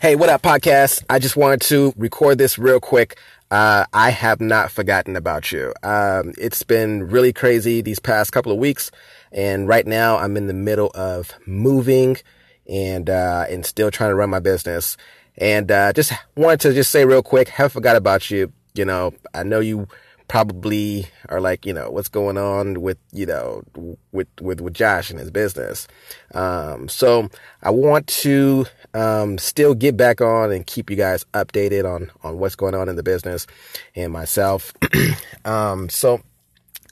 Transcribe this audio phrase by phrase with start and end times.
[0.00, 1.04] Hey, what up, podcast?
[1.10, 3.18] I just wanted to record this real quick.
[3.50, 5.74] Uh, I have not forgotten about you.
[5.82, 8.90] Um, it's been really crazy these past couple of weeks,
[9.30, 12.16] and right now I'm in the middle of moving
[12.66, 14.96] and uh, and still trying to run my business.
[15.36, 18.54] And uh, just wanted to just say real quick, haven't forgot about you.
[18.72, 19.86] You know, I know you
[20.30, 23.64] probably are like, you know, what's going on with, you know,
[24.12, 25.88] with, with, with Josh and his business.
[26.34, 27.28] Um, so
[27.64, 32.38] I want to, um, still get back on and keep you guys updated on, on
[32.38, 33.48] what's going on in the business
[33.96, 34.72] and myself.
[35.44, 36.20] um, so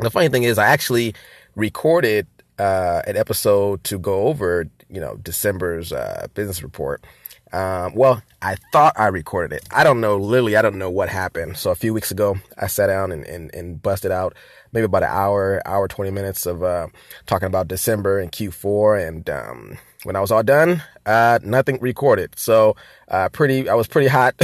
[0.01, 1.15] the funny thing is I actually
[1.55, 2.27] recorded,
[2.59, 7.05] uh, an episode to go over, you know, December's, uh, business report.
[7.53, 9.69] Um, well, I thought I recorded it.
[9.71, 10.17] I don't know.
[10.17, 11.57] Literally, I don't know what happened.
[11.57, 14.35] So a few weeks ago, I sat down and, and, and busted out
[14.73, 16.89] maybe about an hour, hour, 20 minutes of, uh,
[17.27, 19.09] talking about December and Q4.
[19.09, 22.39] And, um, when I was all done, uh, nothing recorded.
[22.39, 22.77] So,
[23.09, 24.35] uh, pretty, I was pretty hot.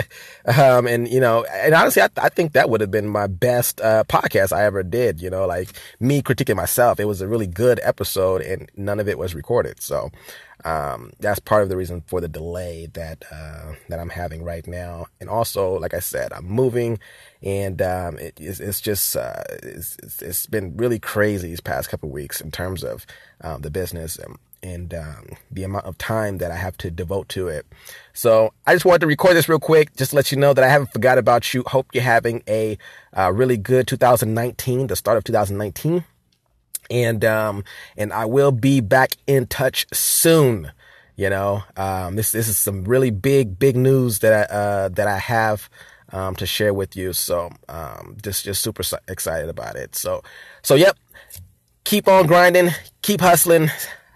[0.46, 3.80] um, and, you know, and honestly, I, I think that would have been my best,
[3.80, 5.68] uh, podcast I ever did, you know, like
[6.00, 6.98] me critiquing myself.
[6.98, 9.82] It was a really good episode and none of it was recorded.
[9.82, 10.10] So,
[10.64, 14.66] um, that's part of the reason for the delay that, uh, that I'm having right
[14.66, 15.06] now.
[15.20, 17.00] And also, like I said, I'm moving
[17.42, 22.08] and, um, it, it's, it's, just, uh, it's, it's been really crazy these past couple
[22.10, 23.06] weeks in terms of,
[23.40, 27.28] um, the business and, and um, the amount of time that I have to devote
[27.30, 27.66] to it.
[28.12, 30.68] So I just wanted to record this real quick, just let you know that I
[30.68, 31.64] haven't forgot about you.
[31.66, 32.78] Hope you're having a
[33.16, 36.04] uh, really good 2019, the start of 2019,
[36.90, 37.64] and um,
[37.96, 40.70] and I will be back in touch soon.
[41.16, 45.08] You know, um, this this is some really big big news that I, uh, that
[45.08, 45.68] I have.
[46.12, 47.14] Um, to share with you.
[47.14, 49.96] So, um, just, just super excited about it.
[49.96, 50.22] So,
[50.62, 50.98] so yep,
[51.84, 52.68] keep on grinding,
[53.00, 53.70] keep hustling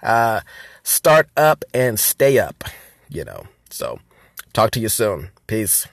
[0.07, 0.41] uh,
[0.83, 2.65] start up and stay up,
[3.09, 3.45] you know.
[3.71, 3.99] So
[4.53, 5.31] talk to you soon.
[5.47, 5.87] Peace.